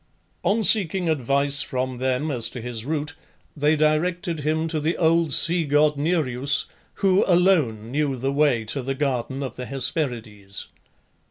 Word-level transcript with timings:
On 0.41 0.63
seeking 0.63 1.07
advice 1.07 1.61
from 1.61 1.97
them 1.97 2.31
as 2.31 2.49
to 2.49 2.59
his 2.59 2.85
route, 2.85 3.13
they 3.55 3.75
directed 3.75 4.39
him 4.39 4.67
to 4.69 4.79
the 4.79 4.97
old 4.97 5.31
sea 5.31 5.63
god 5.63 5.95
Nereus, 5.95 6.65
who 7.05 7.23
alone 7.27 7.91
knew 7.91 8.15
the 8.15 8.33
way 8.33 8.65
to 8.65 8.81
the 8.81 8.95
Garden 8.95 9.43
of 9.43 9.57
the 9.57 9.67
Hesperides. 9.67 10.69